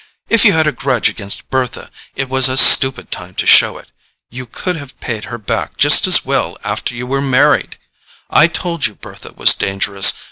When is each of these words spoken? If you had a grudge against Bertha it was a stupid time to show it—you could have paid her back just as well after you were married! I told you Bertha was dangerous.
If 0.29 0.45
you 0.45 0.53
had 0.53 0.65
a 0.65 0.71
grudge 0.71 1.09
against 1.09 1.47
Bertha 1.51 1.91
it 2.15 2.27
was 2.27 2.49
a 2.49 2.57
stupid 2.57 3.11
time 3.11 3.35
to 3.35 3.45
show 3.45 3.77
it—you 3.77 4.47
could 4.47 4.75
have 4.75 4.99
paid 4.99 5.25
her 5.25 5.37
back 5.37 5.77
just 5.77 6.07
as 6.07 6.25
well 6.25 6.57
after 6.63 6.95
you 6.95 7.05
were 7.05 7.21
married! 7.21 7.77
I 8.27 8.47
told 8.47 8.87
you 8.87 8.95
Bertha 8.95 9.33
was 9.35 9.53
dangerous. 9.53 10.13